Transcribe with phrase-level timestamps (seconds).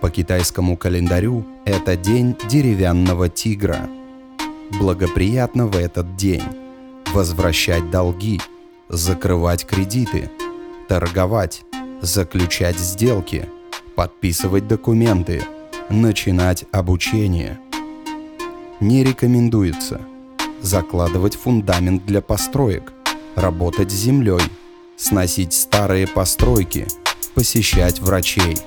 [0.00, 3.88] по китайскому календарю это день деревянного тигра.
[4.78, 6.42] Благоприятно в этот день
[7.12, 8.40] возвращать долги,
[8.88, 10.30] закрывать кредиты,
[10.88, 11.62] торговать,
[12.00, 13.48] заключать сделки,
[13.94, 15.42] подписывать документы,
[15.88, 17.58] начинать обучение.
[18.80, 20.00] Не рекомендуется
[20.60, 22.92] закладывать фундамент для построек,
[23.34, 24.42] работать с землей,
[24.96, 26.86] сносить старые постройки,
[27.34, 28.56] посещать врачей–